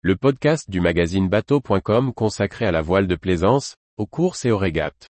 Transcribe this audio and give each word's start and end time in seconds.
le 0.00 0.14
podcast 0.14 0.70
du 0.70 0.80
magazine 0.80 1.28
bateau.com 1.28 2.12
consacré 2.14 2.64
à 2.64 2.70
la 2.70 2.82
voile 2.82 3.08
de 3.08 3.16
plaisance, 3.16 3.74
aux 3.96 4.06
courses 4.06 4.44
et 4.44 4.52
aux 4.52 4.56
régates. 4.56 5.08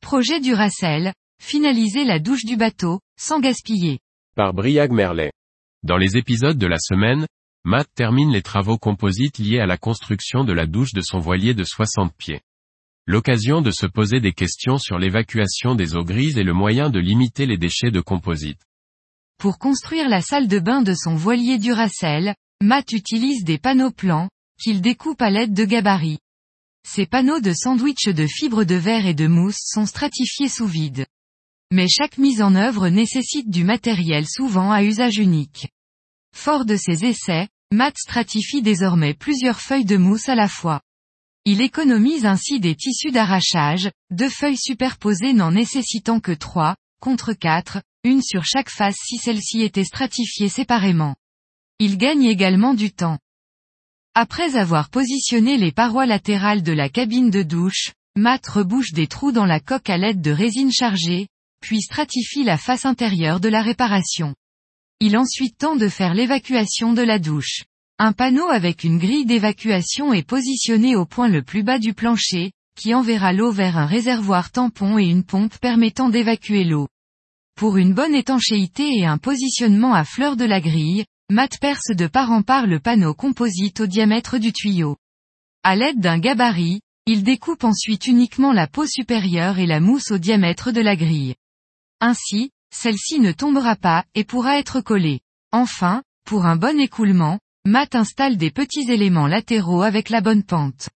Projet 0.00 0.40
Duracell, 0.40 1.12
finaliser 1.38 2.04
la 2.04 2.18
douche 2.18 2.46
du 2.46 2.56
bateau, 2.56 3.00
sans 3.20 3.40
gaspiller. 3.40 3.98
Par 4.36 4.54
Briag 4.54 4.90
Merlet. 4.90 5.32
Dans 5.82 5.98
les 5.98 6.16
épisodes 6.16 6.56
de 6.56 6.66
la 6.66 6.78
semaine, 6.78 7.26
Matt 7.64 7.88
termine 7.94 8.32
les 8.32 8.42
travaux 8.42 8.76
composites 8.76 9.38
liés 9.38 9.60
à 9.60 9.66
la 9.66 9.78
construction 9.78 10.42
de 10.42 10.52
la 10.52 10.66
douche 10.66 10.94
de 10.94 11.00
son 11.00 11.20
voilier 11.20 11.54
de 11.54 11.62
60 11.62 12.12
pieds. 12.16 12.40
L'occasion 13.06 13.62
de 13.62 13.70
se 13.70 13.86
poser 13.86 14.20
des 14.20 14.32
questions 14.32 14.78
sur 14.78 14.98
l'évacuation 14.98 15.76
des 15.76 15.94
eaux 15.94 16.04
grises 16.04 16.38
et 16.38 16.42
le 16.42 16.54
moyen 16.54 16.90
de 16.90 16.98
limiter 16.98 17.46
les 17.46 17.58
déchets 17.58 17.92
de 17.92 18.00
composite. 18.00 18.60
Pour 19.38 19.58
construire 19.58 20.08
la 20.08 20.22
salle 20.22 20.48
de 20.48 20.58
bain 20.58 20.82
de 20.82 20.92
son 20.94 21.14
voilier 21.14 21.58
Duracell, 21.58 22.34
Matt 22.62 22.92
utilise 22.92 23.44
des 23.44 23.58
panneaux 23.58 23.92
plans, 23.92 24.28
qu'il 24.60 24.80
découpe 24.80 25.22
à 25.22 25.30
l'aide 25.30 25.54
de 25.54 25.64
gabarits. 25.64 26.18
Ces 26.84 27.06
panneaux 27.06 27.40
de 27.40 27.52
sandwich 27.52 28.08
de 28.08 28.26
fibres 28.26 28.64
de 28.64 28.74
verre 28.74 29.06
et 29.06 29.14
de 29.14 29.28
mousse 29.28 29.60
sont 29.64 29.86
stratifiés 29.86 30.48
sous 30.48 30.66
vide. 30.66 31.06
Mais 31.72 31.86
chaque 31.88 32.18
mise 32.18 32.42
en 32.42 32.56
œuvre 32.56 32.88
nécessite 32.88 33.50
du 33.50 33.62
matériel 33.62 34.26
souvent 34.28 34.72
à 34.72 34.82
usage 34.82 35.18
unique. 35.18 35.68
Fort 36.34 36.64
de 36.64 36.76
ses 36.76 37.04
essais, 37.04 37.48
Matt 37.72 37.96
stratifie 37.96 38.60
désormais 38.60 39.14
plusieurs 39.14 39.58
feuilles 39.58 39.86
de 39.86 39.96
mousse 39.96 40.28
à 40.28 40.34
la 40.34 40.46
fois. 40.46 40.82
Il 41.46 41.62
économise 41.62 42.26
ainsi 42.26 42.60
des 42.60 42.74
tissus 42.74 43.12
d'arrachage, 43.12 43.90
deux 44.10 44.28
feuilles 44.28 44.58
superposées 44.58 45.32
n'en 45.32 45.52
nécessitant 45.52 46.20
que 46.20 46.32
trois, 46.32 46.76
contre 47.00 47.32
quatre, 47.32 47.80
une 48.04 48.20
sur 48.20 48.44
chaque 48.44 48.68
face 48.68 48.98
si 49.02 49.16
celle-ci 49.16 49.62
était 49.62 49.84
stratifiée 49.84 50.50
séparément. 50.50 51.16
Il 51.78 51.96
gagne 51.96 52.24
également 52.24 52.74
du 52.74 52.92
temps. 52.92 53.18
Après 54.14 54.56
avoir 54.56 54.90
positionné 54.90 55.56
les 55.56 55.72
parois 55.72 56.04
latérales 56.04 56.62
de 56.62 56.72
la 56.72 56.90
cabine 56.90 57.30
de 57.30 57.42
douche, 57.42 57.92
Matt 58.16 58.46
rebouche 58.46 58.92
des 58.92 59.06
trous 59.06 59.32
dans 59.32 59.46
la 59.46 59.60
coque 59.60 59.88
à 59.88 59.96
l'aide 59.96 60.20
de 60.20 60.30
résine 60.30 60.72
chargée, 60.72 61.26
puis 61.62 61.80
stratifie 61.80 62.44
la 62.44 62.58
face 62.58 62.84
intérieure 62.84 63.40
de 63.40 63.48
la 63.48 63.62
réparation. 63.62 64.34
Il 65.04 65.18
ensuite 65.18 65.58
tente 65.58 65.80
de 65.80 65.88
faire 65.88 66.14
l'évacuation 66.14 66.92
de 66.92 67.02
la 67.02 67.18
douche. 67.18 67.64
Un 67.98 68.12
panneau 68.12 68.46
avec 68.46 68.84
une 68.84 68.98
grille 68.98 69.26
d'évacuation 69.26 70.12
est 70.12 70.22
positionné 70.22 70.94
au 70.94 71.06
point 71.06 71.26
le 71.26 71.42
plus 71.42 71.64
bas 71.64 71.80
du 71.80 71.92
plancher, 71.92 72.52
qui 72.80 72.94
enverra 72.94 73.32
l'eau 73.32 73.50
vers 73.50 73.76
un 73.78 73.86
réservoir 73.86 74.52
tampon 74.52 74.98
et 74.98 75.06
une 75.06 75.24
pompe 75.24 75.58
permettant 75.58 76.08
d'évacuer 76.08 76.62
l'eau. 76.62 76.86
Pour 77.56 77.78
une 77.78 77.94
bonne 77.94 78.14
étanchéité 78.14 78.96
et 78.96 79.04
un 79.04 79.18
positionnement 79.18 79.92
à 79.92 80.04
fleur 80.04 80.36
de 80.36 80.44
la 80.44 80.60
grille, 80.60 81.04
Matt 81.30 81.58
perce 81.60 81.90
de 81.96 82.06
part 82.06 82.30
en 82.30 82.42
part 82.42 82.68
le 82.68 82.78
panneau 82.78 83.12
composite 83.12 83.80
au 83.80 83.88
diamètre 83.88 84.38
du 84.38 84.52
tuyau. 84.52 84.98
À 85.64 85.74
l'aide 85.74 85.98
d'un 85.98 86.20
gabarit, 86.20 86.80
il 87.06 87.24
découpe 87.24 87.64
ensuite 87.64 88.06
uniquement 88.06 88.52
la 88.52 88.68
peau 88.68 88.86
supérieure 88.86 89.58
et 89.58 89.66
la 89.66 89.80
mousse 89.80 90.12
au 90.12 90.18
diamètre 90.18 90.70
de 90.70 90.80
la 90.80 90.94
grille. 90.94 91.34
Ainsi, 91.98 92.52
celle-ci 92.72 93.20
ne 93.20 93.32
tombera 93.32 93.76
pas, 93.76 94.04
et 94.14 94.24
pourra 94.24 94.58
être 94.58 94.80
collée. 94.80 95.20
Enfin, 95.52 96.02
pour 96.24 96.46
un 96.46 96.56
bon 96.56 96.80
écoulement, 96.80 97.38
Matt 97.64 97.94
installe 97.94 98.36
des 98.36 98.50
petits 98.50 98.90
éléments 98.90 99.28
latéraux 99.28 99.82
avec 99.82 100.10
la 100.10 100.20
bonne 100.20 100.42
pente. 100.42 100.88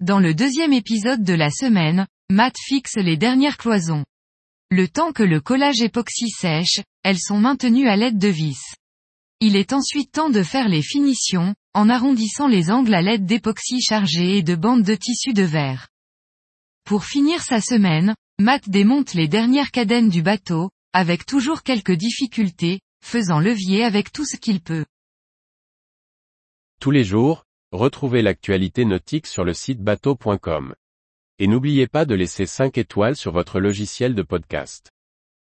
Dans 0.00 0.18
le 0.18 0.34
deuxième 0.34 0.72
épisode 0.72 1.22
de 1.22 1.34
la 1.34 1.50
semaine, 1.50 2.06
Matt 2.30 2.56
fixe 2.58 2.96
les 2.96 3.16
dernières 3.16 3.58
cloisons. 3.58 4.04
Le 4.70 4.88
temps 4.88 5.12
que 5.12 5.22
le 5.22 5.40
collage 5.40 5.80
époxy 5.80 6.30
sèche, 6.30 6.80
elles 7.02 7.18
sont 7.18 7.38
maintenues 7.38 7.88
à 7.88 7.96
l'aide 7.96 8.18
de 8.18 8.28
vis. 8.28 8.60
Il 9.40 9.54
est 9.54 9.72
ensuite 9.72 10.12
temps 10.12 10.30
de 10.30 10.42
faire 10.42 10.68
les 10.68 10.82
finitions, 10.82 11.54
en 11.74 11.88
arrondissant 11.88 12.48
les 12.48 12.70
angles 12.70 12.94
à 12.94 13.02
l'aide 13.02 13.24
d'époxy 13.24 13.80
chargé 13.80 14.38
et 14.38 14.42
de 14.42 14.56
bandes 14.56 14.82
de 14.82 14.94
tissu 14.94 15.32
de 15.32 15.44
verre. 15.44 15.88
Pour 16.84 17.04
finir 17.04 17.42
sa 17.42 17.60
semaine, 17.60 18.14
Matt 18.40 18.68
démonte 18.68 19.14
les 19.14 19.28
dernières 19.28 19.70
cadènes 19.70 20.08
du 20.08 20.22
bateau, 20.22 20.70
avec 20.92 21.26
toujours 21.26 21.62
quelques 21.62 21.92
difficultés, 21.92 22.80
faisant 23.00 23.40
levier 23.40 23.84
avec 23.84 24.12
tout 24.12 24.24
ce 24.24 24.36
qu'il 24.36 24.60
peut. 24.60 24.84
Tous 26.80 26.90
les 26.90 27.04
jours, 27.04 27.44
retrouvez 27.72 28.22
l'actualité 28.22 28.84
nautique 28.84 29.26
sur 29.26 29.44
le 29.44 29.54
site 29.54 29.80
bateau.com. 29.80 30.74
Et 31.38 31.46
n'oubliez 31.46 31.86
pas 31.86 32.04
de 32.04 32.14
laisser 32.14 32.46
5 32.46 32.78
étoiles 32.78 33.16
sur 33.16 33.32
votre 33.32 33.60
logiciel 33.60 34.14
de 34.14 34.22
podcast. 34.22 34.90